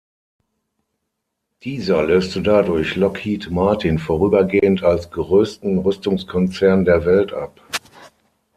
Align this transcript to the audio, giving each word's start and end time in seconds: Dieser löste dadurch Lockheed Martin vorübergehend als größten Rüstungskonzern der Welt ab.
Dieser 1.63 2.01
löste 2.03 2.41
dadurch 2.41 2.95
Lockheed 2.95 3.51
Martin 3.51 3.99
vorübergehend 3.99 4.81
als 4.81 5.11
größten 5.11 5.77
Rüstungskonzern 5.77 6.85
der 6.85 7.05
Welt 7.05 7.33
ab. 7.33 7.61